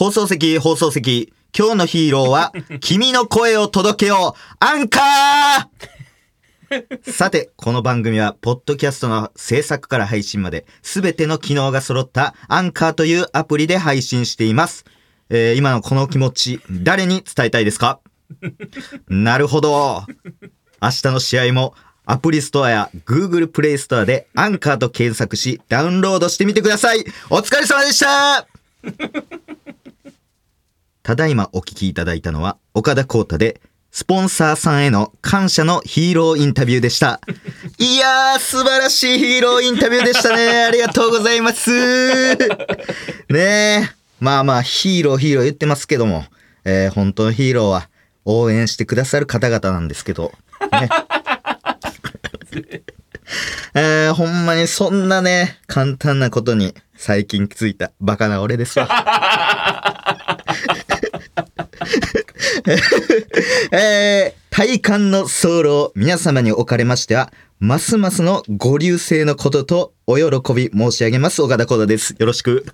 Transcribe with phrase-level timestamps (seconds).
[0.00, 1.30] 放送席、放送席。
[1.54, 14.86] 今日のヒーローは、 君の声を届けよう、アンカー さて、この番組は、ポッドキャストの制作から配信まで、すべての機能が揃ったアンカーというアプリで配信しています。
[15.28, 18.00] えー今のこの気持ち、誰に伝えたいですか?
[19.06, 20.06] なるほど。
[20.80, 21.74] 明日の試合も、
[22.06, 27.04] アプリストアや Google プレイストアでアンカーと検索し、ダウンロードしてみてください。
[27.28, 28.46] お疲れ様でした
[31.10, 33.60] ただいまお聞きいただいたのは、岡田光太で、
[33.90, 37.20] スポンサーさんへの感謝のヒーローインタビューでした。
[37.78, 40.66] いやー、素晴らしいヒーローインタビューでしたね。
[40.66, 42.36] ありがとうございます。
[42.36, 42.38] ね
[43.28, 43.90] え。
[44.20, 46.26] まあまあ、ヒーローヒーロー言ってますけども、
[46.64, 47.88] えー本当のヒーローは
[48.24, 50.30] 応援してくださる方々なんですけど、
[50.70, 50.88] ね。
[53.74, 58.88] えーほんまにそんなね、簡単なことに最近気づいたバカな俺ですわ。
[63.72, 71.42] えー、体感の候皆様におかれましては、ますますのご流星のこととお喜び申し上げます。
[71.42, 72.14] 岡田光太です。
[72.18, 72.64] よろしく。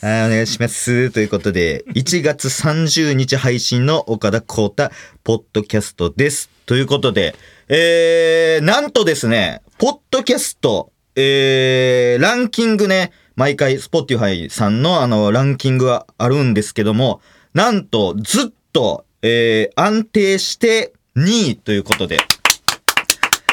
[0.00, 1.10] はいお願いします。
[1.10, 4.90] ということで、1月30日配信の岡田光太
[5.22, 6.50] ポッドキャストです。
[6.66, 7.36] ということで、
[7.68, 17.20] えー、なんとですね、ポッドキャスト、えー、ランキングね、毎回 Spotify さんのあの、ランキングがあるんですけども、
[17.54, 22.18] なんとずっと、えー、安定して2位ということで、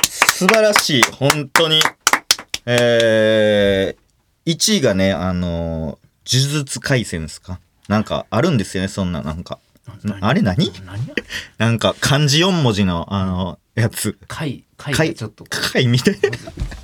[0.07, 1.81] 素晴らしい、本当に。
[2.65, 7.59] えー、1位がね、あのー呪術廻戦ですか？
[7.87, 9.57] なんかあるんですよね、そんな、なんか。
[10.03, 10.71] なあれ何？
[11.57, 14.15] なんか漢字4文字の、あの、やつ。
[14.27, 15.43] 貝、貝ちょっと。
[15.49, 16.15] 貝みたい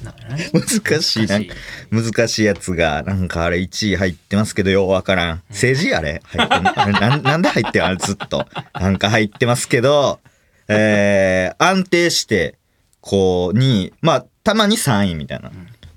[0.03, 0.15] な。
[0.53, 1.55] 難しい、なんか、
[1.91, 5.43] 難しいやつが、なんかあれ1位入ってますけど、ようわからん。
[5.49, 6.21] 政治あれ？
[6.25, 8.45] 入ってんあれなん なんで入ってんあれずっと。
[8.73, 10.19] なんか入ってますけど、
[10.67, 12.57] えー、安定して、
[13.01, 15.51] こう、2位、まあ、たまに3位みたいな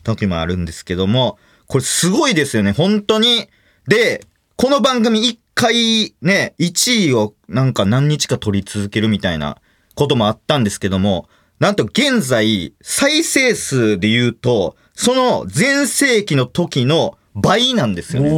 [0.04, 3.48] 時もあるんですけども、これすごいですよね、本当に。
[3.88, 4.24] で、
[4.56, 9.58] この番組1回ね、1位をなんか何日か取り続けるみたいな
[9.94, 11.28] こともあったんですけども、
[11.60, 18.30] なんと現在、再生数で言うと、その前世紀の時の倍なんですよね。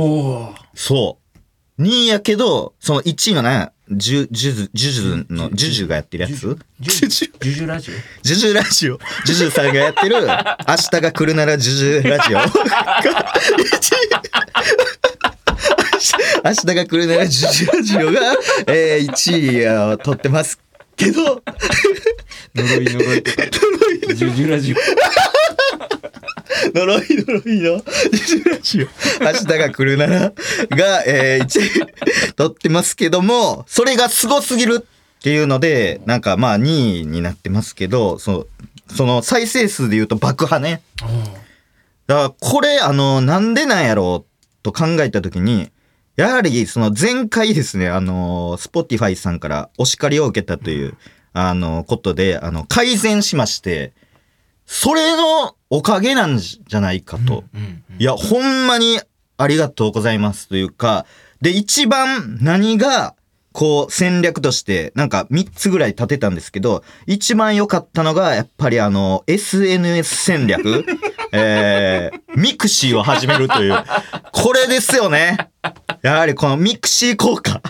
[0.75, 1.19] そ
[1.79, 1.83] う。
[1.83, 6.33] 2位やけど、その1位のね、ジュ、ジュズ、ジュジュの、ジュジュがやってるやつ？
[6.39, 7.67] ジュジュジュジュ？
[7.67, 7.95] ラジオ？
[8.23, 8.99] ジュジュラジオ。
[9.27, 12.39] ジュジュさんがやってる、明日が来るならジュジュラジオ。
[12.39, 12.47] が
[16.45, 18.21] 明日が来るならジュジュラジオが、
[18.67, 20.59] えー、1位を取ってます
[20.97, 21.43] けど、
[22.55, 23.47] 呪い呪いとか。
[24.15, 24.77] ジュジュラジオ。
[26.75, 27.83] 呪い呪いの。
[29.21, 30.33] 明日が来るなら
[30.71, 38.47] が、えー、1位取ってますけども、それがすごすぎるっていうので、なんかまあ2位になってますけど、そ
[38.95, 40.83] その再生数で言うと爆破ね。
[42.07, 45.71] だからこれあのなんでなんやろうと考えた時に
[46.17, 50.97] やはりその前回ですねあの Spotify さんからお叱りを受けたという
[51.33, 53.93] あのことであの改善しまして
[54.73, 57.43] それのおかげなんじゃないかと。
[57.99, 59.01] いや、ほんまに
[59.37, 61.07] ありがとうございますというか、
[61.41, 63.17] で、一番何が、
[63.53, 70.87] こう、戦略として、なんか3つぐらい立てたんですけど、一番良かったのが、やっぱりあの、SNS 戦略
[71.33, 73.85] えー、ミクシーを始めるという。
[74.33, 75.51] これですよね。
[76.03, 77.61] やはりこのミクシー効果。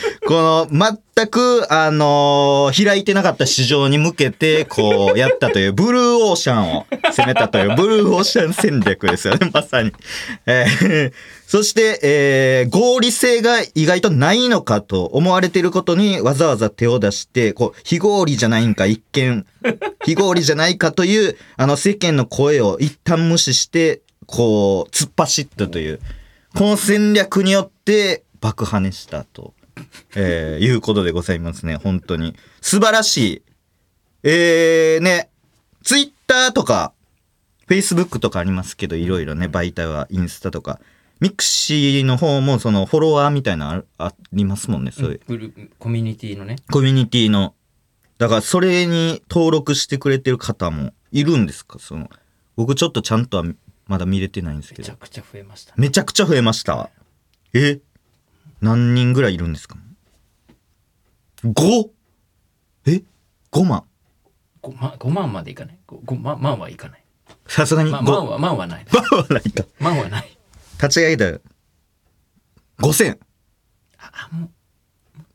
[0.26, 9.92] この、全く、あのー開いてなかった市場に向けて、こう、やったという、 ブルーオーシャンを攻めたという、 ブルーオーシャン戦略ですよね、まさに。
[10.46, 11.12] えー
[11.46, 19.44] そして、えー合理性が意外とないのかと思われていることにわざわざ手を出して、こう、非合理じゃないんか、一見、
[20.04, 26.00] 非合理じゃないかという、あの、世間の声を一旦無視して、こう、突っ走ったという、
[26.54, 29.52] この戦略によって爆破ねしたと、
[30.16, 32.36] えーいうことでございますね、本当に。
[32.60, 33.42] 素晴らしい。
[34.24, 35.30] えー、ね、
[35.82, 36.92] ツイッターとか、
[37.66, 40.78] フェイスブックとかありますけど、いろいろね、媒体はインスタとか、
[41.20, 45.20] ミクシーの方もそのフォロワーみたいなのありますもんね、そういう。
[45.28, 46.56] グルコミュニティのね。
[46.70, 47.54] コミュニティの。
[48.18, 51.78] だからそれに登録してくれてる方もいるんですか？
[51.78, 52.10] その、
[52.56, 53.44] 僕ちょっとちゃんとは
[53.86, 54.96] まだ見れてないんですけどめちゃ。
[54.96, 55.74] くちゃ増えましたね。
[55.78, 56.90] めちゃくちゃ増えました。
[57.54, 57.80] え？
[58.62, 59.76] 何人ぐらいいるんですか
[61.44, 61.90] ?5?
[62.86, 63.02] え
[63.50, 63.84] ?5 万
[64.62, 65.78] ？5, 万5万までいかない。
[65.88, 67.04] 5, 5万万はいかない。
[67.48, 68.86] さすがに5ま、万は万はない。
[68.92, 69.64] 万はないか。
[69.80, 70.38] 万はない。
[70.74, 71.40] 立ち上げた
[72.78, 73.18] 5000。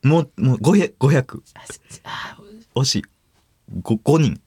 [0.04, 1.42] もう、もう500、500。
[2.06, 2.38] あ
[2.76, 3.04] 惜しい。
[3.82, 4.40] 5、5人。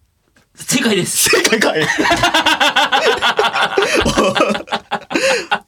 [0.54, 1.28] 正解です。
[1.30, 1.82] 正解かい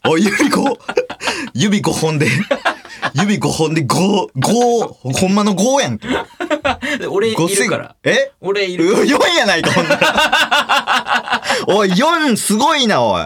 [0.06, 0.78] おお、指5、
[1.54, 2.28] 指5本で、
[3.14, 6.08] 指5本で5、5、ほんまの5やんけ。
[7.08, 7.96] 俺いるから。
[8.04, 8.32] え？
[8.40, 8.94] 俺いる。
[8.94, 11.42] 4やないか、ほんなら。
[11.68, 13.22] おい、4すごいな、おい。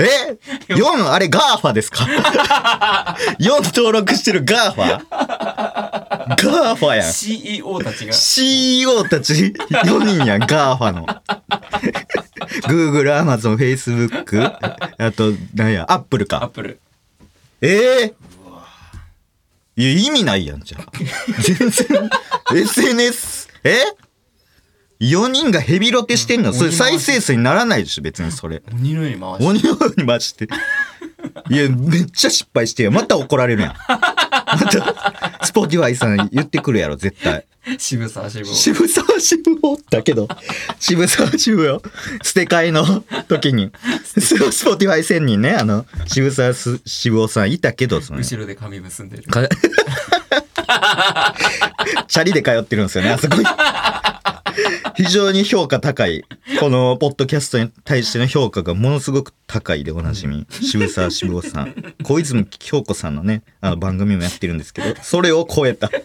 [0.00, 2.04] え ?4 あれガーファですか
[3.40, 5.04] ?4 登録してるガーファ？
[5.10, 7.12] ガーファやん。
[7.12, 8.12] CEO たちが。
[8.12, 11.06] CEO たち？4人やん、ガーファの。
[12.68, 14.56] Google、Amazon、Facebook、
[14.98, 16.44] あと、なんや、Apple か。
[16.44, 16.80] アップル。
[17.60, 18.14] ええ
[19.78, 20.86] いや、意味ないやん、じゃあ。
[21.40, 22.10] 全然、
[22.52, 23.76] SNS、え
[25.00, 26.52] ?4 人がヘビロテしてんの？
[26.52, 28.60] それ再生数にならないでしょ、別にそれ。
[28.72, 29.46] 鬼のように回して。
[29.46, 30.48] 鬼のように回して。
[31.48, 32.90] いや、めっちゃ失敗してよ。
[32.90, 33.74] また怒られるやん。
[34.56, 37.44] また、スポティファイさん言ってくるやろ、絶対。
[37.76, 40.26] 渋沢渋渋沢渋おったけど、
[40.78, 41.82] 渋沢渋よ。
[42.22, 43.70] 捨て替えの時に、
[44.04, 49.24] ススポティファイ1000人ね、あの、渋沢す渋おさんいたけど、その、後ろで髪結んでる。
[49.24, 49.46] か
[52.08, 53.44] チャリで通ってるんですよね、あそこに。
[54.96, 56.24] 非常に評価高い。
[56.60, 60.46] このポッドキャストに対しての評価がものすごく高いでおなじみ。
[60.50, 61.94] 渋沢渋おさん。
[62.02, 66.02] 小泉京子さんのね、あの番組もやってるんですけど、それを超えたって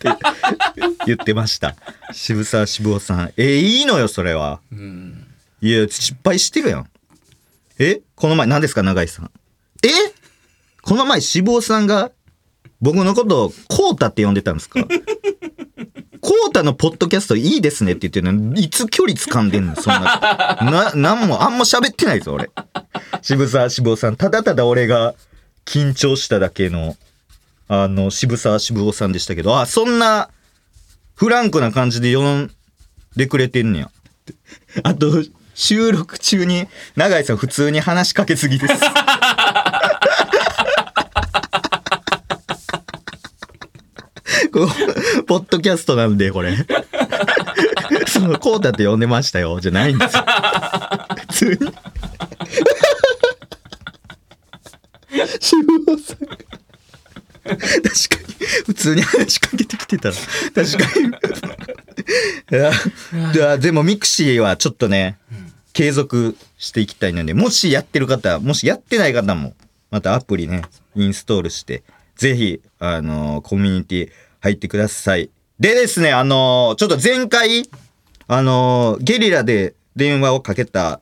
[1.05, 1.75] 言ってました。
[2.11, 3.33] 渋沢渋おさん。
[3.37, 4.59] え、いいのよ、それは。
[4.71, 5.27] うん。
[5.61, 6.89] いや、失敗してるやん。
[7.79, 8.01] え？
[8.15, 9.31] この前、何ですか、永井さん。
[9.83, 9.89] え？
[10.81, 12.11] この前、渋尾さんが、
[12.81, 14.85] 僕のことを、コータって呼んでたんですか？
[16.23, 19.75] コータのポッドキャストいいですねって言ってるのにいつ距離掴んでんの？
[19.75, 20.57] そんな。
[20.61, 22.49] な、なんも、あんま喋ってないぞ、俺。
[23.21, 24.15] 渋沢渋尾さん。
[24.15, 25.15] ただただ俺が
[25.65, 26.95] 緊張しただけの、
[27.67, 30.29] あの、渋沢渋尾さんでしたけど、あ、そんな、
[31.15, 32.51] フランクな感じで呼ん
[33.17, 33.91] でくれてんねや。
[34.83, 35.11] あと、
[35.53, 38.73] 収録中に、永井さん普通に話しかけすぎです。
[44.53, 46.55] こうポッドキャストなんで、これ。
[48.07, 50.23] その、こうだって呼んでましたよ、じゃないんですよ。
[51.17, 51.57] 普通に。
[55.39, 56.37] 渋尾さんが。
[56.37, 57.67] 確か
[58.27, 60.15] に、普通に話しかけてきてたら、
[60.53, 61.07] 確かに。
[62.51, 62.71] いや
[63.33, 65.17] いや でも mixi はちょっとね、
[65.73, 69.55] 継続していきたいので、もしやってる方、もしやってない方も、
[69.91, 70.61] またアプリね、
[70.95, 71.83] インストールして、
[72.15, 74.09] ぜひ、あのコミュニティ
[74.43, 75.29] 入ってください。
[75.57, 77.63] でですね、あのちょっと前回、
[78.27, 80.99] あのゲリラで電話をかけた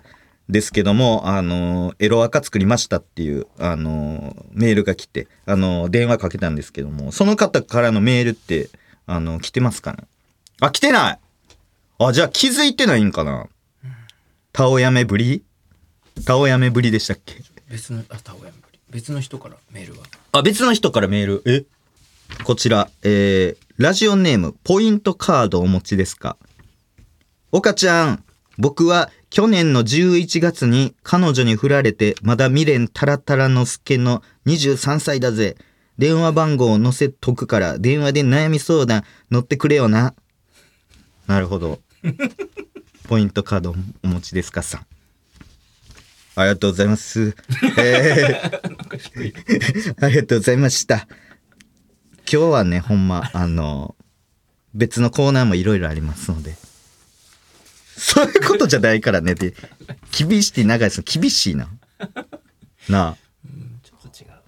[0.47, 8.69] ですけども、あのエロアカ作りましたっていう、あのメールが来て、あの電話かけたんですけども、その方からのメールって、
[9.07, 10.03] あの来てますかね？
[10.59, 11.19] あ、来てない
[11.97, 13.47] あ、じゃあ気づいてないんかな？
[14.53, 15.43] タオヤメぶり？
[16.25, 17.41] タオヤメぶりでしたっけ？
[17.71, 18.79] 別の、あ、タオヤンブリ。
[18.91, 20.01] 別の人からメールが。
[20.33, 21.43] あ、別の人からメール。
[21.47, 21.63] え？
[22.43, 26.37] こちら、えー、ラジオネーム、ポイントカードお持ちですか？
[27.51, 28.23] 岡ちゃん、
[28.57, 35.55] 僕は去年の11月に彼女に振られて、まだ未練タラタラの助の23歳だぜ。
[35.97, 40.15] 電話番号を載せとくから、電話で悩み相談乗ってくれよな。
[41.27, 41.79] なるほど。
[43.07, 44.85] ポイントカードお持ちですかさん？
[46.33, 47.35] ありがとうございます。
[47.77, 51.07] えー ありがとうございました。
[52.31, 53.95] 今日はね、ほんま、あの、
[54.73, 56.55] 別のコーナーもいろいろありますので。
[57.97, 59.35] そういうことじゃないからね。
[59.35, 59.53] で、
[60.17, 61.67] 厳しい、長井さん、厳しいな。
[62.87, 63.17] なあ、
[63.83, 63.97] ちょ。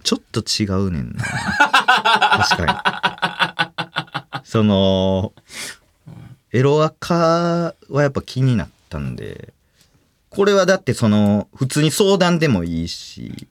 [0.02, 1.24] ちょっと違うねんな。
[1.24, 3.72] 確か
[4.34, 4.42] に。
[4.44, 5.34] その、
[6.52, 9.52] エロアカはやっぱ気になったんで、
[10.30, 13.48] これはだってその、普通に相談でもいいし、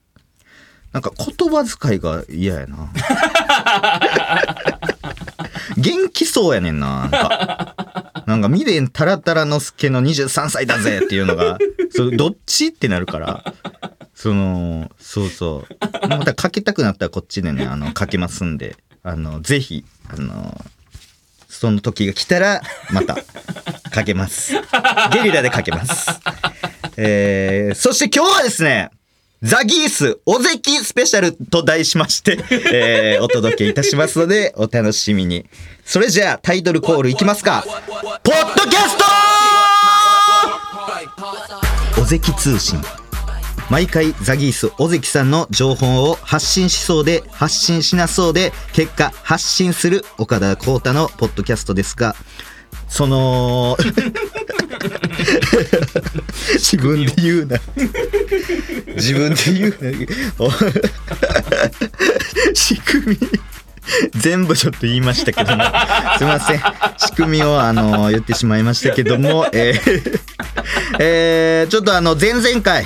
[0.91, 2.91] なんか言葉遣いが嫌やな。
[5.77, 7.01] 元気そうやねんな。
[7.01, 11.57] なんか、なんか未練タラタラの助の23歳だぜっていうのが、
[11.91, 13.53] そどっちってなるから、
[14.15, 16.07] その、そうそう。
[16.07, 20.63] またかけたくなったらこっちでね、あの、かけますんで、あの、ぜひ、あの、
[21.49, 23.17] その時が来たら、また、
[23.91, 24.53] かけます。
[25.11, 26.09] ゲリラでかけます。
[26.97, 28.91] えー、そして今日はですね、
[29.43, 32.39] ザギースおぜきスペシャルと題しまして、
[32.71, 35.45] えー、お届けいたしますので、お楽しみに。
[35.85, 37.65] それじゃあ、タイトルコールいきますか。
[38.23, 39.03] ポッドキャスト
[42.01, 42.81] おぜき通信。
[43.69, 52.15] 毎回ザギース尾関さんの情報を発信しそうで発信しなそうで結果発信する岡田浩太のポッドキャストですが
[52.89, 53.77] その
[56.55, 57.59] 自分で言うな。
[58.95, 59.91] 自分で言うな。
[62.53, 63.29] 仕組み。
[64.15, 65.63] 全部ちょっと言いましたけども。
[66.17, 66.59] すいません。
[66.97, 69.47] 仕組みをあの言ってしまいましたけども。
[69.51, 70.19] えー。
[70.99, 72.85] えーちょっとあの前々回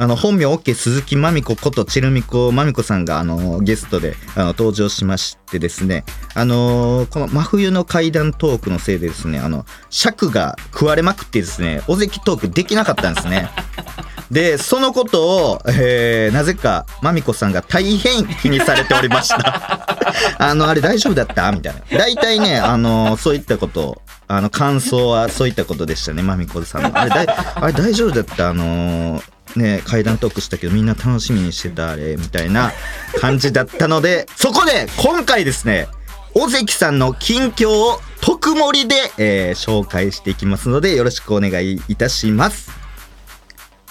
[0.00, 6.04] あの本名 OK 鈴木まみこことチルミコまみこさんがあのゲストであの登場しましてですね。
[6.34, 13.50] あのーこの真冬の怪談トークのせいでですねあの尺が食われまくってですね尾関トークできなかったんですね。
[14.30, 19.96] でそのことを、えーなぜかまみこさんが大変気にされておりました。
[20.38, 21.50] あのあれ大丈夫だった？
[21.50, 21.80] みたいな。
[21.98, 28.50] 大体ねあのそういったことをあの感想はそういったことでしたねまみこさんのあれあれ大丈夫だった？
[28.50, 29.22] あの
[29.58, 32.72] ね階段トークしたけどみんな楽しみにしてたあれみたいな
[33.20, 35.88] 感じだったのでそこで今回ですね
[36.34, 42.70] 尾関さんの近況を特盛りで、えー紹介していきますのでよろしくお願いいたします。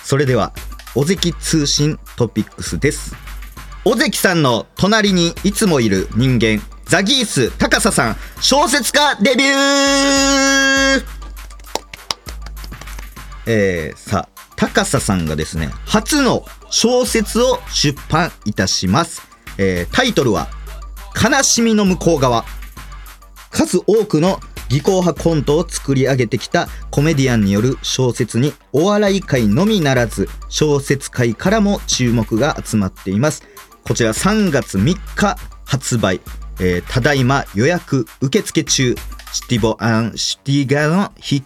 [0.04, 0.54] それでは
[0.96, 3.16] 尾関通信トピックスです。
[3.84, 11.04] 尾関さんの隣にいつもいる人間ザギース高佐さん小説家デビュー。
[13.46, 19.22] えー、さあ高佐さんがですね初の小説を出版いたします、
[19.58, 20.50] えータイトルは
[21.16, 22.44] 「悲しみの向こう側」
[23.52, 33.44] 数多くの技巧派コントを作り上げてきたコメディアンによる小説にお笑い界のみならず小説界からも注目が集まっています。
[33.86, 36.20] こちら3月3日発売、
[36.60, 38.96] えーただいま予約受付中。
[39.34, 41.46] シティボアンシティガの必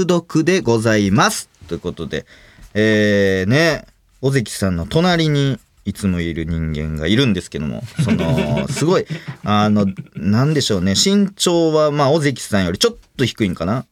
[0.00, 1.49] 読でございます。
[1.70, 2.26] ということで
[2.74, 3.84] えー、ね
[4.20, 9.06] 尾関さんの隣にいつもいる人間がいるんですけどもその すごい
[9.44, 9.86] あの
[10.16, 13.86] なんでしょうね身長はまあ尾関さんよりちょっと低いんかな？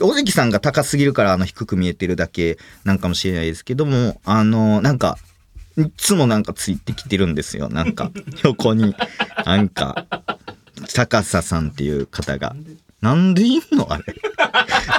[0.00, 5.16] 尾関さんが高すぎるからあの低く見えてるだけなんかもしれないですけどもあのなんか
[5.78, 7.70] いつもなんかついてきてるんですよ。
[7.70, 8.10] なんか
[8.44, 8.94] 横に
[9.46, 10.06] なんか
[10.94, 12.54] 高佐さんっていう方が
[13.02, 14.04] なんでいんのあれ？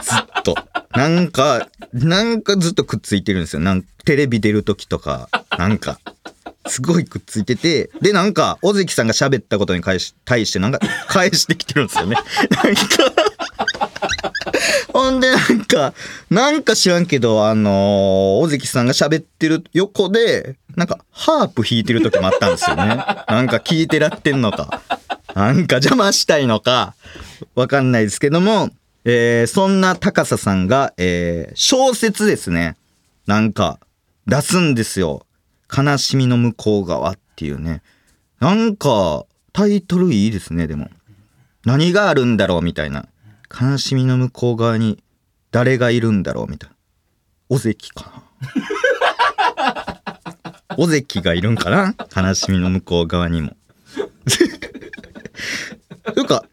[0.04, 0.56] ずっと。
[0.92, 3.60] なんかなんかずっとくっついてるんですよ。
[3.62, 5.30] なんテレビ出る時とか。
[5.58, 6.00] なんか。
[6.68, 7.90] すごいくっついてて。
[8.02, 12.16] でなんか尾関さんが喋ったことに対し対してなんか返してきてるんですよね。
[12.64, 12.82] なんか。
[14.94, 15.94] ほんでなんか、
[16.30, 22.86] なんか知らんけど、あのー尾関さんが喋ってる横で、なんかハープ弾いてる時もあったんですよね。
[22.86, 24.82] なんか聞いてらってんのか。
[25.34, 26.94] なんか邪魔したいのか、
[27.56, 28.70] わかんないですけども、
[29.06, 32.76] えーそんな高佐さんが、えー小説ですね。
[33.28, 33.80] なんか、
[34.28, 35.26] 出すんですよ。
[35.76, 37.82] 悲しみの向こう側っていうね。
[38.40, 40.90] なんか、タイトルいいですね、でも。
[41.66, 43.08] 何があるんだろうみたいな。
[43.50, 45.02] 悲しみの向こう側に
[45.52, 46.76] 誰がいるんだろうみたいな。
[47.50, 48.24] 尾関か
[49.66, 50.04] な。
[50.78, 51.96] 尾関がいるんかな？
[52.16, 53.56] 悲しみの向こう側にも。
[56.14, 56.46] というか、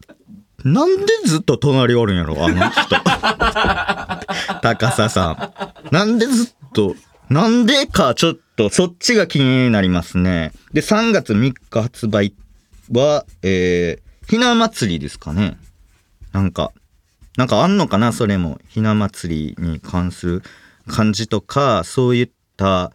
[0.65, 2.97] なんでずっと隣おるんやろあの人。
[4.63, 5.55] 高佐さ
[5.91, 5.95] ん。
[5.95, 6.95] なんでずっと、
[7.29, 10.53] なんでかちょっとそっちが気になりますね。
[10.73, 12.35] で、3月3日発売
[12.93, 15.57] は、えー、ひな祭りですかね。
[16.33, 16.73] なんか、
[17.37, 18.61] なんかあんのかなそれも。
[18.69, 20.43] ひな祭りに関する
[20.87, 22.93] 感じとか、そういった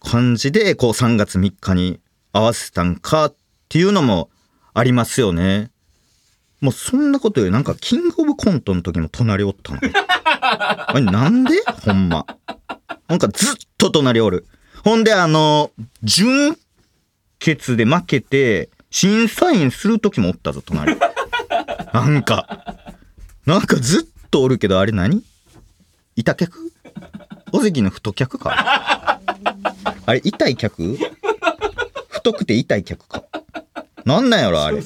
[0.00, 2.00] 感じで、こう3月3日に
[2.32, 3.34] 合わせたんかっ
[3.68, 4.28] ていうのも
[4.74, 5.70] ありますよね。
[6.60, 9.80] もうそんなことよりなんかキングオブコントの時も隣おったの。
[10.22, 11.54] あれなんで？
[11.84, 12.26] ほんま。
[13.08, 14.46] なんかずっと隣おる。
[14.84, 15.70] ほんであの、
[16.02, 16.56] 準
[17.38, 20.96] 決で負けて、審査員する時もおったぞ、隣。
[21.92, 22.66] なんか。
[23.46, 25.22] なんかずっとおるけど、あれ何？
[26.16, 26.72] 板客？
[27.52, 29.20] 尾関の太客か？
[30.06, 30.98] あれ、痛い客？
[32.10, 33.24] 太くて痛い客か？
[34.04, 34.82] なんなんやろ、あれ？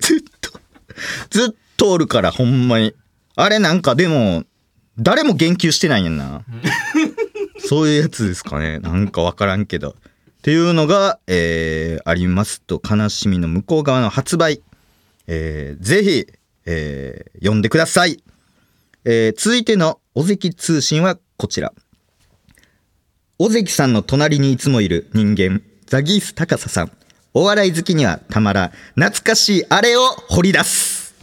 [0.00, 0.60] ずっと、
[1.30, 2.94] ずっとおるから、ほんまに。
[3.34, 4.44] あれなんかでも、
[4.98, 6.44] 誰も言及してないんやんな。
[7.58, 8.78] そういうやつですかね。
[8.78, 9.90] なんかわからんけど。
[9.90, 9.94] っ
[10.42, 14.60] ていうのが、えーありますと、悲しみの向こう側の発売。
[15.26, 16.26] えーぜひ、
[16.66, 18.22] えー読んでください。
[19.04, 21.72] えー続いての尾関通信はこちら。
[23.38, 26.92] 尾関さんの隣にいつもいる人間、ザギース高佐さん。
[27.34, 31.14] お笑い好きにはたまら、懐かしいあれを掘り出す。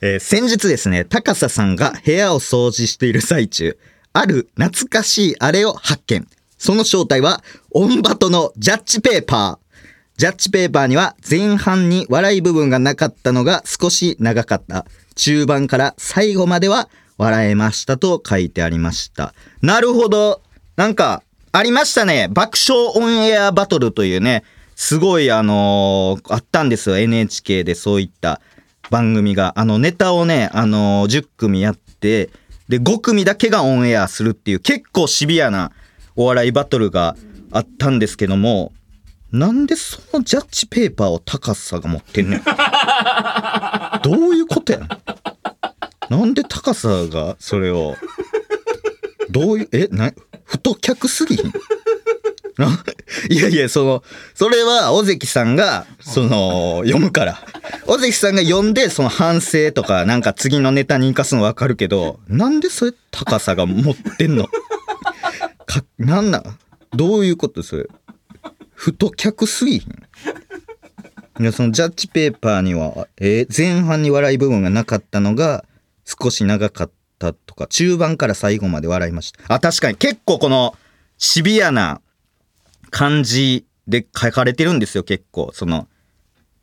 [0.00, 3.78] えー先日ですね、高佐さんが部屋を掃除している最中、
[4.14, 6.26] ある懐かしいあれを発見。
[6.56, 7.42] その正体は、
[7.72, 9.62] オンバトのジャッジペーパー。
[10.16, 14.86] ジャッジペーパーには前半に笑い部分がなかったのが少し長かった。
[15.16, 16.88] 中盤から最後までは
[17.18, 19.34] 笑えましたと書いてありました。
[19.60, 20.40] なるほど。
[20.76, 21.22] なんか、
[21.54, 22.28] ありましたね。
[22.30, 24.42] 爆笑オンエアバトルというね、
[24.74, 26.96] すごいあのーあったんですよ。
[26.96, 28.40] NHK でそういった
[28.90, 29.52] 番組が。
[29.56, 32.30] あの、ネタをね、あのー10組やって、
[32.70, 35.72] で、5組だけがオンエアするっていう結構シビアな
[36.16, 37.16] お笑いバトルが
[37.50, 38.72] あったんですけども、
[39.30, 42.42] なんでそのジャッジペーパーを高さが持ってんねん。
[44.02, 44.88] どういうことやん。
[46.08, 47.96] なんで高さがそれを、
[49.30, 50.12] どういう、え、な、
[50.52, 51.38] 太客すぎん？
[53.30, 54.02] いやいや、その、
[54.34, 57.40] それは尾関さんが、その、読むから。
[57.86, 64.46] 尾関さんが読んで、その反省とか、なんか次のネタに生かすのわかるけど、なんでそれ高さが持ってんの？
[65.66, 66.58] か、なんなん？
[66.94, 67.86] どういうことそれ？
[68.74, 71.42] 太客すぎひん？
[71.42, 75.64] いや、そのジャッジペーパーには、えー前半に笑い部分がなかったのが、
[76.04, 77.01] 少し長かった。
[77.22, 79.40] たとか、中盤から最後まで笑いました。
[79.54, 80.76] あ、確かに結構この、
[81.18, 82.00] シビアな
[82.90, 85.50] 感じで書かれてるんですよ、結構。
[85.54, 85.86] その、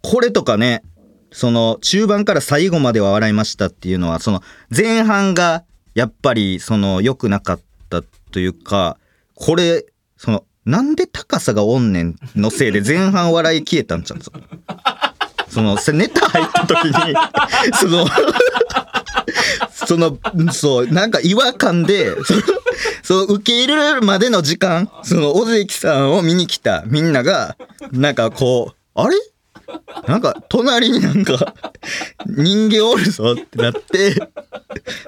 [0.02, 0.84] これとかね、
[1.32, 4.42] その、中盤から最後までは笑いましたっていうのは、その、
[4.76, 5.64] 前半が、
[5.94, 8.02] やっぱり、その、良くなかった
[8.32, 8.98] というか、
[9.36, 9.86] これ、
[10.18, 15.14] その、なんで高さがおんねんのせいで前半笑い消えたんちゃうんですか？
[15.50, 17.16] その、ネタ入った時に、
[17.80, 18.06] その、
[19.90, 20.20] その、
[20.54, 22.16] そう、なんか違和感で、
[23.02, 27.58] その、受け入れるまでの時間、その、尾関さんを見に来たみんなが、
[27.92, 29.16] なんかこう、あれ？
[30.08, 31.56] なんか、隣になんか、
[32.28, 34.14] 人間おるぞってなって、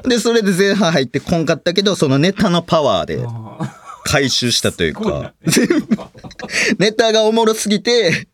[0.07, 3.19] で、それで前半入ってこんかったけど、そのネタのパワーで
[4.03, 5.85] 回収したというか、全部、
[6.79, 8.27] ネタがおもろすぎて、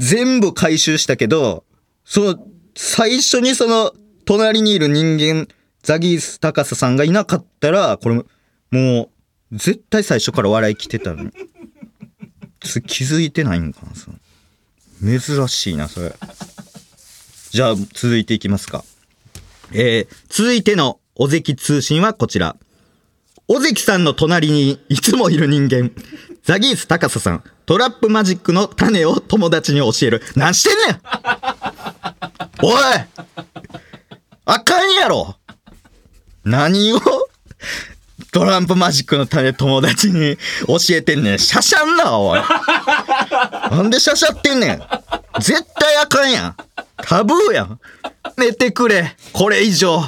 [0.00, 1.62] 全部回収したけど、
[2.04, 3.92] その、最初にその、
[4.24, 5.46] 隣にいる人間、
[5.82, 8.24] ザギース高ささんがいなかったら、これ、も
[8.70, 9.10] も
[9.52, 11.30] う、絶対最初から笑い来てたのに。
[12.86, 14.16] 気づいてないんかな、その
[15.20, 16.14] 珍しいな、それ。
[17.50, 18.84] じゃあ、続いていきますか。
[19.72, 22.56] えー、続いての尾関通信はこちら。
[23.48, 25.90] 尾関さんの隣にいつもいる人間。
[26.44, 27.44] ザギース高ささん。
[27.66, 30.22] トラップマジックの種を友達に教える。
[30.36, 31.00] 何してんねん
[32.62, 32.74] おい
[34.44, 35.36] あかんやろ
[36.44, 37.00] 何を？
[38.32, 41.38] トランプマジックの種友達に教えてんねん。
[41.38, 42.40] しゃしゃんな、おい。
[43.70, 44.82] なんでしゃしゃってんねん。
[45.38, 46.56] 絶対あかんやん。
[46.96, 47.78] タブーやん。
[48.38, 49.14] 寝てくれ。
[49.32, 50.02] これ以上。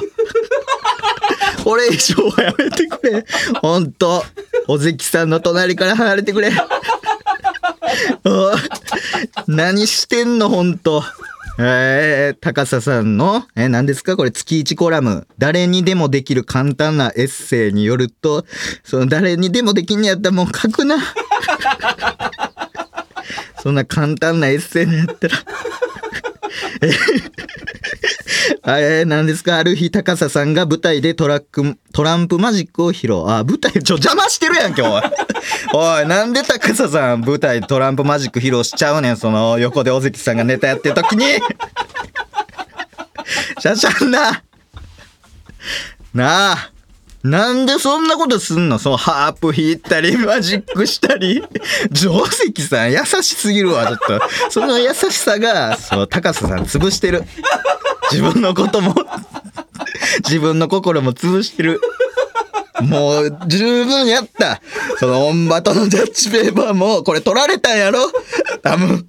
[1.63, 3.25] これ以上はやめてくれ。
[3.61, 4.23] ほんと。
[4.67, 6.51] 尾関さんの隣から離れてくれ。
[9.47, 11.03] 何してんのほんと。
[11.57, 14.17] えー、高瀬さんの、えー、何ですか？
[14.17, 15.25] これ月1コラム。
[15.37, 18.45] 誰にでもできる簡単なエッセイによると、
[18.83, 20.97] その誰にでもできんのやったらもう書くな。
[23.63, 25.35] そんな簡単なエッセイのやったら。
[28.63, 29.57] あれ、何ですか？
[29.57, 33.23] ある日、高佐さんが舞台でトラック、トランプマジックを披露。
[33.27, 35.11] あ、舞台、ちょ、邪魔してるやん、今日。
[35.73, 41.25] おい、なんで高佐さん、舞台トランプマジック披露しちゃうねん、その、横で尾関さんがネタやってる時に。
[43.59, 44.43] しゃしゃんな。
[46.13, 46.71] なあ。
[47.27, 48.77] なんでそんなことすんの？
[48.77, 51.43] そのハープ弾いたり、 マジックしたり。
[51.91, 54.51] 定石さん優しすぎるわ、ちょっと。
[54.51, 57.23] その優しさが、そう、高須さん潰してる。
[58.11, 58.93] 自分のことも、
[60.23, 61.81] 自分の心も潰してる。
[62.81, 64.61] もう、十分やった。
[64.99, 68.11] その、オンバトのジャッジペーパーも、これ取られたんやろ？
[68.61, 69.03] 多分。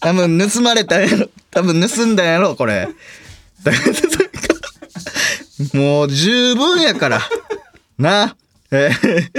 [0.00, 1.30] 多分盗まれたんやろ？
[1.50, 2.54] 多分盗んだんやろ？
[2.54, 2.90] これ。
[5.74, 7.20] もう十分やから。
[7.98, 8.36] な。
[8.70, 9.30] えー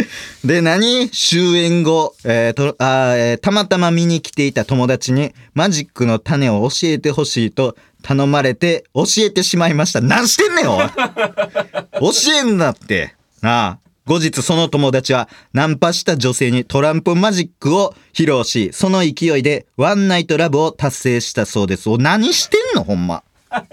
[0.47, 1.09] で、何？
[1.09, 10.01] 終演後、えーとあえーたまたま見に来ていた友達にマジックの種を教えてほしいと頼まれて教えてしまいました。
[10.01, 10.85] 何してんねんおい
[11.99, 13.15] 教えんなって。
[13.41, 13.77] なあ。
[14.05, 21.89] 後日その友達はナンパした女性にトランプマジックを披露し、その勢いでワンナイトラブを達成したそうです。
[21.89, 23.23] お何してんのほんま。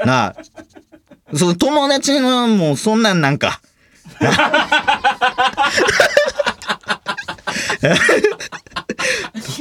[0.07, 0.37] なあ。
[1.35, 3.61] その友達のもうそんなんなんか。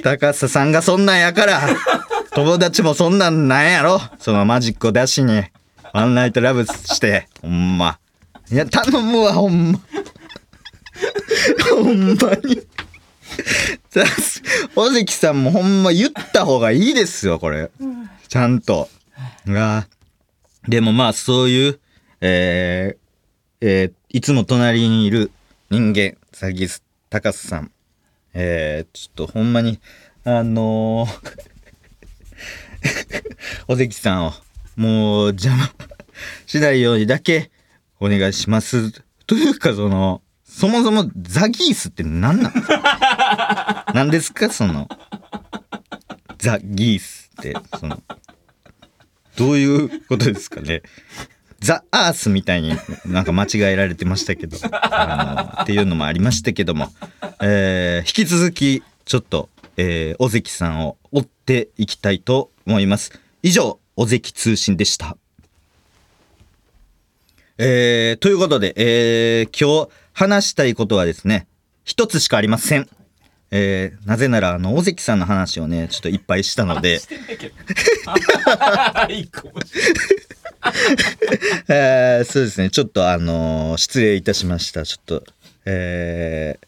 [0.03, 1.61] 高須さんがそんなんやから、
[2.33, 5.43] 友達もそんなんなんやろそのマジックを出しに。
[5.93, 7.97] ワンナイトラブして、ほんま。
[8.51, 9.79] いや、頼むわ、ほんま。
[11.69, 12.61] ほんまに。
[13.89, 14.03] さ
[14.75, 17.71] 尾関さんもほんま言った方がいいですよ、これ。
[18.27, 18.89] ちゃんと。
[19.47, 19.87] が、
[20.69, 21.79] でもまあ、そういう、
[22.21, 25.31] えー、えーいつも隣にいる
[25.71, 27.71] 人間、ザギス、高須さん。
[28.33, 29.79] えー、ちょっとほんまに、
[30.23, 31.31] あのー、
[33.73, 34.33] 尾関さんを、
[34.75, 35.71] もう邪魔
[36.47, 37.49] しないようにだけ
[37.99, 38.91] お願いします。
[39.27, 42.53] というか、その、そもそもザギースって何なん？
[42.53, 44.49] ですか何ですか？
[44.51, 44.87] その、
[46.37, 48.01] ザギースって、その、
[49.39, 50.81] どういうことですかね。
[51.61, 52.73] ザ・アースみたいに
[53.05, 56.89] なんか間違えられてましたけど、あのっていうのもありましたけども、
[57.41, 59.47] えー引き続きちょっと、
[59.77, 63.17] えー、尾関さんを追っていきたいと思います。
[63.41, 65.15] 以上、尾関通信でした。
[67.57, 71.47] えー、ということで、えー、今日話したいことはですね、
[71.85, 72.89] 一つしかありません。
[73.51, 76.99] えー、なぜなら、あの、尾関さんの話をね、ちょっといっぱいしたので、
[81.67, 82.69] えーそうですね。
[82.69, 84.85] ちょっとあのー失礼いたしました。
[84.85, 85.23] ちょっと、
[85.65, 86.67] えー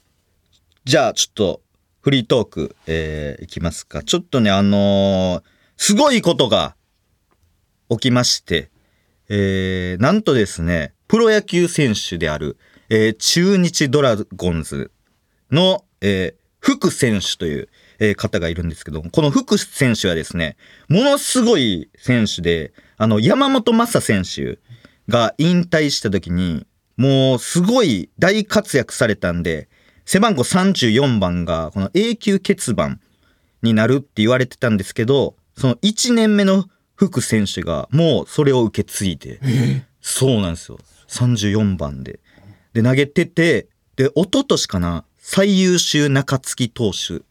[0.83, 1.61] じゃあちょっと、
[2.01, 4.01] フリートーク、えーいきますか。
[4.01, 6.75] ちょっとね、あのーすごいことが
[7.89, 8.69] 起きまして、
[9.29, 12.57] えーなんとですね、プロ野球選手である、
[12.89, 14.91] えー中日ドラゴンズ
[15.51, 17.69] の、えー福選手という、
[17.99, 20.55] えー方がいるんですけども、この福選手はですね、
[20.87, 24.59] ものすごい選手で、あの、山本昌選手
[25.09, 26.65] が引退した時に、
[26.97, 29.69] もうすごい大活躍されたんで、
[30.05, 32.99] 背番号34番がこの永久欠番
[33.61, 39.39] になるって言われてたんですけど、その1年目の福選手がもうそれを受け継いで、
[40.01, 40.79] そうなんですよ。
[41.07, 42.19] 34番で。
[42.73, 47.21] で、投げてて、で、一昨年かな、最優秀中継ぎ投手っ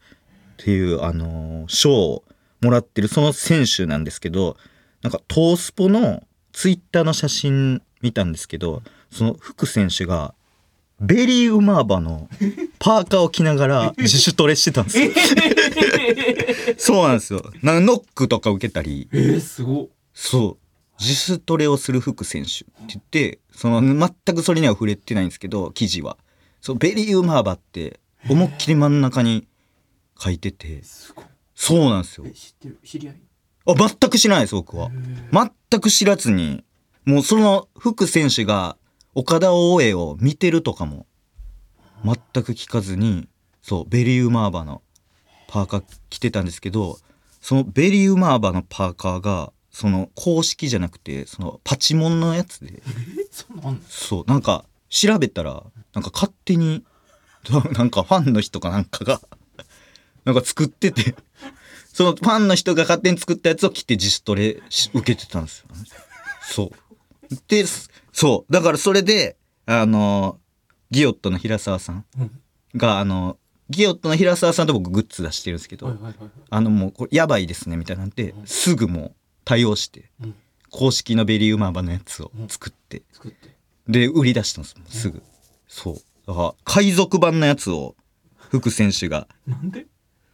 [0.57, 2.23] ていう、あのー賞を
[2.61, 4.57] もらってるその選手なんですけど、
[5.01, 6.23] なんかトースポの
[6.53, 10.33] ツイッターの写真見たんですけど、その福選手が、
[10.99, 12.29] ベリーウマーバの
[12.79, 15.11] パーカーを着ながら自主トレしてたんですよ。
[16.77, 17.51] そうなんですよ。
[17.63, 21.01] なんかノックとか受けたり、えー、すごっそう。
[21.01, 26.17] 自主トレをする福選手って言って、その全くそれには触れてないんですけど、記事は。
[26.61, 29.47] そう、ベリーウマーバって思いっきり真ん中に
[30.17, 30.81] 書いてて、
[31.55, 32.25] そうなんですよ。
[32.27, 32.31] え。
[32.31, 32.79] 知ってる？
[32.85, 33.21] 知り合い？
[33.65, 34.89] あ、全く知らないです、僕は。
[35.69, 36.63] 全く知らずに、
[37.05, 38.77] もうその福選手が
[39.15, 41.05] 岡田大江を見てるとかも、
[42.03, 43.27] 全く聞かずに、
[43.61, 44.81] そう、ベリーウマーバの
[45.47, 46.97] パーカー着てたんですけど、
[47.41, 52.81] そのベリーウマーバのパーカーが、その公式じゃなくて、そのパチモンのやつで、
[53.87, 55.63] そう、なんか調べたら、
[55.93, 56.83] なんか勝手に、
[57.73, 59.21] なんかファンの人かなんかが、
[60.25, 61.15] なんか作ってて、
[61.93, 65.65] そのファンの人が勝手に作ったやつを着て自主トレし受けてたんですよ、
[66.41, 66.71] そ
[67.29, 67.37] う。
[67.47, 67.65] で、
[68.13, 68.53] そう。
[68.53, 70.39] だからそれで、あの、
[70.89, 72.41] ギオットの平沢さんうん。
[72.75, 73.37] が、あの、
[73.69, 76.15] ギオットの平沢さんと僕グッズ出してるんですけど、はいはいはい。
[76.19, 80.35] はいあのもうこれやばいですねみたいなんで、すぐもう対応して、うん。
[80.69, 83.03] 公式のベリーウマーバのやつを作って、
[83.87, 85.21] で、売り出したんですすぐ。
[85.73, 85.95] そう。
[86.27, 87.95] だから、海賊版のやつを、
[88.49, 89.27] 福選手が。
[89.47, 89.87] なんで？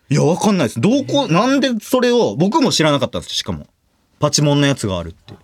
[0.10, 0.82] いや、わかんないです。
[0.82, 3.68] どこ、なんでそれを、僕も知らなかったんですしかも。
[4.20, 5.36] パチモンのやつがあるって。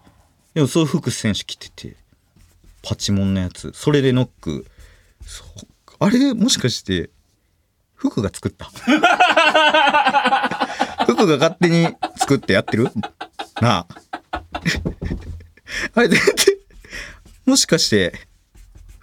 [0.55, 1.95] でも、そういう福選手着てて、
[2.81, 3.71] パチモンのやつ。
[3.75, 4.65] それでノック。
[5.25, 5.47] そう。
[5.99, 7.11] あれ、もしかして、
[7.93, 8.65] 福が作った？
[11.05, 12.89] 福が勝手に作ってやってる？
[13.61, 13.85] な
[14.31, 14.41] あ。
[15.93, 16.35] あれ、全然、
[17.45, 18.13] もしかして、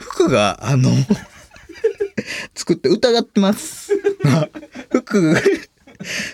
[0.01, 0.91] 服が、あの、
[2.55, 3.93] 作って疑ってます。
[4.25, 4.49] な
[4.91, 5.35] 服、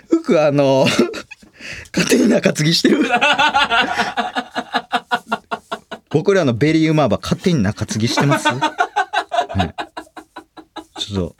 [0.08, 0.86] 服あの、
[1.94, 3.02] 勝手に中継ぎしてる。
[6.10, 8.60] 僕らのベリーウマーバ勝手に中継ぎしてます、ね
[10.98, 11.34] ちょっ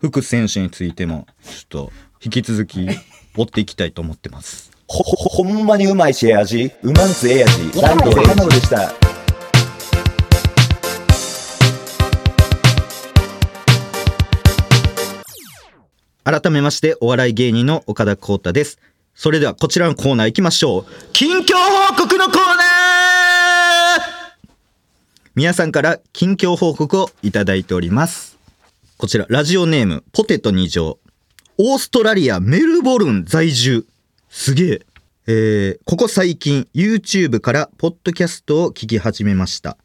[0.00, 1.92] と、福選手についても、ちょっと、
[2.24, 2.88] 引き続き、
[3.36, 4.70] 追っていきたいと思ってます。
[4.86, 6.70] ほ、ほ、ほんまにうまいしえ味？
[6.82, 7.80] うまんつええ味？
[7.80, 9.01] ランドエナノでした。
[16.24, 18.78] 改めましてお笑い芸人の岡田光太です。
[19.14, 21.12] それではこちらのコーナー行きましょう。
[21.12, 21.56] 近況
[21.88, 22.72] 報告のコーナー。
[25.34, 28.38] 皆さんから近況報告をいただいております。
[28.98, 30.98] こちらラジオネームポテト2乗
[31.58, 33.84] オーストラリアメルボルン在住。
[34.30, 34.80] すげえ。
[35.26, 39.76] えーここ最近 YouTube からポッドキャストを聞き始めました。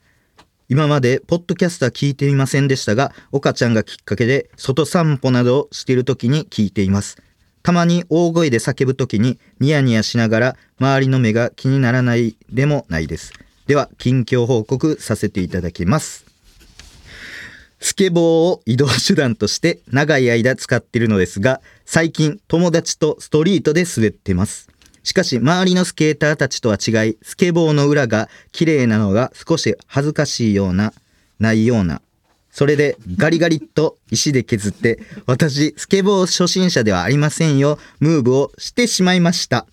[0.69, 7.21] 今までポッドキャストは聞いていませんでしたが岡ちゃんがきっかけで外散歩などをしている時に聞いています。
[7.63, 13.33] たまに大声で叫ぶ時にニヤニヤしながら周りの目が気にならないでもないです。
[13.65, 16.25] では近況報告させていただきます。
[17.79, 24.69] スケボーを移動手段として長い間使っているのですが、最近友達とストリートで滑ってます。
[25.07, 30.91] しかし周りのスケーターたちとは違い、スケボーの裏が綺麗なのが少し恥ずかしいような、
[31.39, 32.01] ないような。
[32.51, 39.65] それでガリガリっと石で削って、私スケボー初心者ではありませんよ、ムーブをしてしまいました。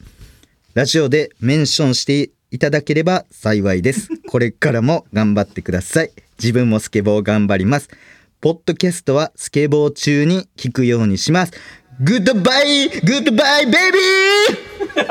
[0.75, 4.11] ラジオでメンションしていただければ幸いです。
[4.29, 6.12] これからも頑張ってください。
[6.38, 7.90] 自分もスケボー頑張ります。
[8.40, 11.53] ポッドキャストはスケボー中に聞くようにします。
[12.00, 15.04] goodbye goodbye baby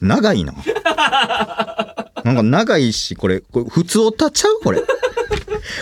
[0.00, 0.52] 長いな。
[2.24, 4.60] なんか長いし、これ、これ普通歌ちゃう？
[4.62, 4.82] これ。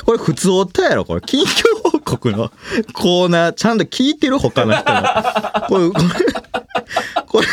[0.04, 1.04] これ普通歌やろ？
[1.04, 1.20] これ。
[1.20, 2.50] 近況報告の
[2.94, 4.38] コーナー、ちゃんと聞いてる？
[4.38, 5.00] 他の人も。
[5.68, 6.04] これ、これ、
[7.26, 7.46] これ、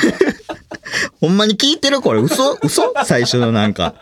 [1.22, 2.02] ほんまに聞いてる？
[2.02, 2.58] これ嘘？
[2.62, 2.94] 嘘？
[3.04, 3.96] 最初のなんか。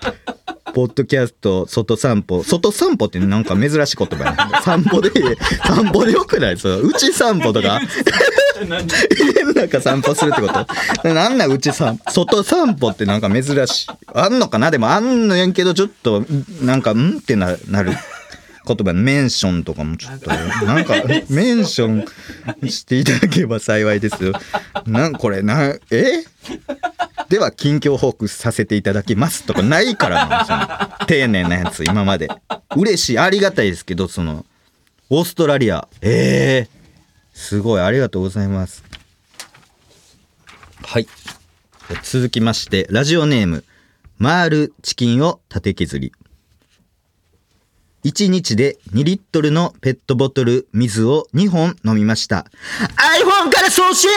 [0.73, 2.43] ポッドキャスト、外散歩。
[2.43, 4.62] 外散歩ってなんか珍しい言葉やな。
[4.65, 6.57] 散歩でいい、散歩でよくない？
[6.57, 6.88] そう。
[6.88, 7.79] うち散歩とか？
[8.59, 10.47] 家の中散歩するってこ
[11.03, 11.13] と？
[11.13, 12.12] なんなんうち散歩？
[12.12, 13.88] 外散歩ってなんか珍しい。
[14.13, 14.71] あんのかな？
[14.71, 17.17] でもあんのやんけど、ちょっと、んなんか、ん？
[17.19, 17.91] ってななる。
[18.65, 20.93] 言葉メンションとかもちょっとなんか
[21.29, 22.05] メンショ
[22.65, 24.31] ンしていただければ幸いですよ
[24.86, 26.23] なんこれなえ？
[27.34, 29.43] では近況報告させていただきます。
[29.43, 32.28] とかないからなその丁寧なやつ今まで。
[32.76, 34.46] 嬉しいありがたいですけどその
[35.10, 35.88] オーストラリア。
[36.04, 36.80] ええ
[37.34, 37.82] すごい。
[37.82, 38.84] ありがとうございます。
[40.84, 41.08] はい。
[42.04, 43.63] 続きましてラジオネーム
[44.19, 46.13] マールチキンを縦削り。
[48.04, 52.46] 1日で2リットルのペットボトル水を2本飲みました。
[52.96, 54.12] iPhone から送信！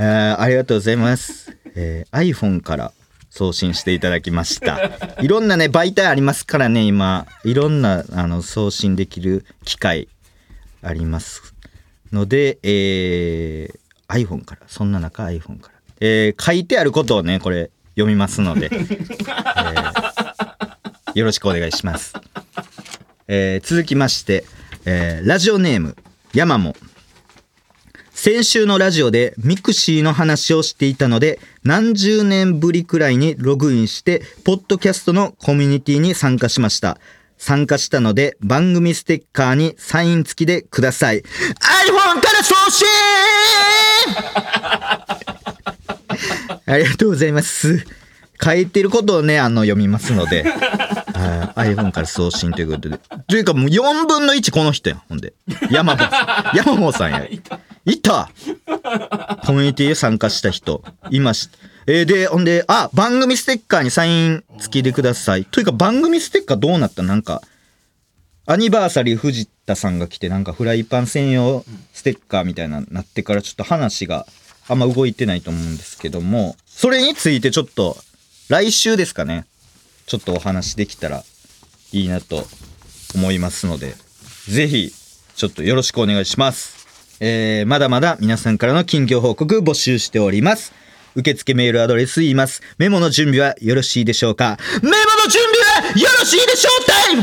[0.02, 1.56] あーありがとうございます。
[1.76, 2.92] えー iPhone から
[3.28, 4.90] 送信していただきました。
[5.22, 7.26] いろんなね、媒体ありますからね、今。
[7.44, 10.08] いろんなあの送信できる機械
[10.82, 11.54] あります
[12.12, 13.80] ので、えー
[14.26, 15.74] iPhone から、そんな中 iPhone から。
[16.00, 20.00] えー書いてあることをね、これ読みますので、 えー
[21.14, 22.14] よろしくお願いします。
[23.28, 24.44] えー続きまして、
[24.86, 25.96] えーラジオネーム、
[26.34, 26.74] ヤマモ。
[28.22, 36.98] 先週のラジオで mixi の話をしていたので、何十年ぶりくらいにログインして、ポッドキャストのコミュニティに参加しました。
[37.38, 41.22] 参加したので、番組ステッカーにサイン付きでください。
[41.22, 41.24] iPhone
[42.20, 42.86] から送信
[46.66, 47.86] ありがとうございます。
[48.44, 50.44] 書いてることをね、あの、読みますので、
[51.54, 52.98] iPhone から送信ということで。
[53.28, 55.32] というかもう4分の1この人やん、ほんで。
[55.70, 56.08] 山本、
[56.56, 57.26] 山本さんや。
[57.86, 58.30] いた
[59.46, 61.58] コミュニティへ参加した人、いました。
[61.86, 65.44] えーで、ほんで、あ、番組ステッカーにサイン付きでください。
[65.44, 67.02] というか番組ステッカーどうなった？
[67.02, 67.42] なんか、
[68.46, 74.26] アニバーサリー藤田さんが来てなんかフライパン専用ステッカーみたいななってからちょっと話が
[74.68, 77.96] あんま動いてないと思うんですけどもそれについてちょっと
[78.48, 79.44] 来週ですかね
[80.10, 81.22] ちょっとお話できたら
[81.92, 82.42] いいなと
[83.14, 83.94] 思いますので
[84.48, 84.92] ぜひ
[85.36, 87.16] ちょっとよろしくお願いします。
[87.20, 90.72] えー、まだまだ皆さんからの近況報告募集しております。
[91.14, 92.60] 受付メールアドレス言います。
[92.76, 94.58] メモの準備はよろしいでしょうか？
[94.82, 94.98] メモの
[95.30, 97.22] 準備はよろしいでしょうタイム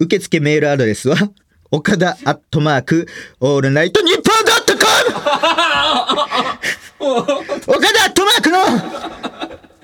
[0.00, 1.16] 受付メールアドレスは、
[1.70, 3.06] 岡田アットマーク、
[3.40, 4.80] オールナイトニッポンドットコ
[7.04, 7.14] ム。
[7.74, 8.58] 岡田アットマークの、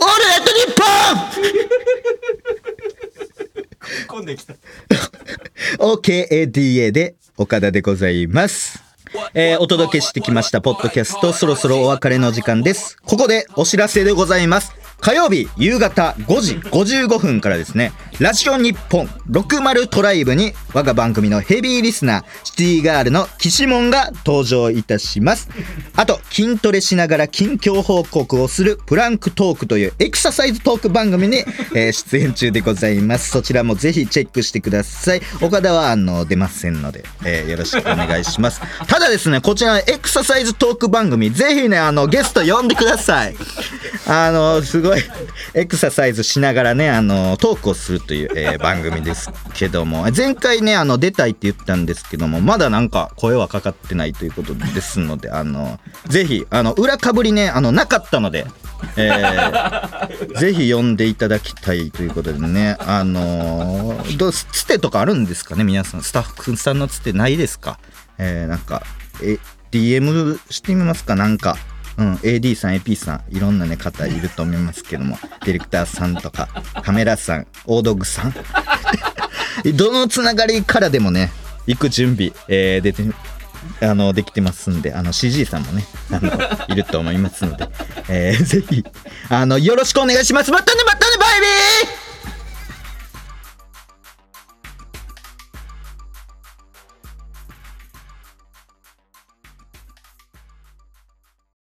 [0.04, 0.74] オールナイトニッ
[4.06, 4.54] 込んできた。
[5.78, 8.82] ポン !OKADA で岡田でございます。
[9.32, 12.98] えーお届けしてきました、ポッドキャスト、そろそろお別れの時間です。
[13.06, 14.74] ここでお知らせでございます。
[15.00, 25.48] 火曜日夕方5時55分からですね、ラジオ日本60トライブに我が番組のヘビーリスナー、シティガールの岸門が登場いたします。
[25.96, 31.38] あと、筋トレしながら近況報告をするプランクトークというエクササイズトーク番組に、
[31.74, 33.30] えー出演中でございます。
[33.30, 35.20] そちらもぜひチェックしてください。
[35.42, 38.60] 岡田はあの出ませんので、えーよろしくお願いします。
[38.86, 43.34] ただですね、こちらのエクササイズトーク番組、ぜひね、あのゲスト呼んでください。
[44.06, 45.02] あの、すごい、
[45.54, 50.06] エクササイズしながらね、あの、トークをするという、えー番組ですけども。
[50.16, 58.46] 前回ねあの出たいって言ったんですけどもまだなんか声はかかってないということですのであのぜひあの裏かぶりねあのなかったので、
[58.96, 66.02] えー ぜひ呼んでいただきたいということでねあのーどうつてとかあるんですかね皆さん。
[66.02, 67.78] スタッフさんのつてないですか？
[68.18, 68.82] えーなんか
[69.22, 69.38] え
[69.70, 71.14] DM してみますか？
[71.16, 71.56] なんか
[71.96, 76.48] うん、AD さん AP さんいろんなね方いると思いますけども ディレクターさんとか
[76.82, 78.34] カメラさん大道具さん。
[79.74, 81.30] どのつながりからでもね
[81.66, 83.04] 行く準備、えー、出て
[83.80, 86.30] あのできてますんであの CG さんもねあの
[86.68, 87.68] いると思いますので、
[88.08, 88.84] えーぜひ
[89.30, 90.50] あのよろしくお願いします。
[90.50, 91.03] またねまた